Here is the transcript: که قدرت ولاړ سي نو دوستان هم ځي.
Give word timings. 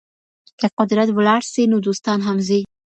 که 0.59 0.67
قدرت 0.79 1.09
ولاړ 1.13 1.41
سي 1.53 1.63
نو 1.71 1.77
دوستان 1.87 2.19
هم 2.27 2.37
ځي. 2.47 2.59